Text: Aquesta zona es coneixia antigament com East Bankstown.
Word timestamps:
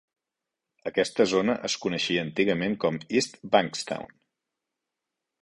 Aquesta 0.91 1.27
zona 1.33 1.55
es 1.69 1.75
coneixia 1.83 2.23
antigament 2.29 2.79
com 2.85 2.99
East 3.21 3.39
Bankstown. 3.57 4.19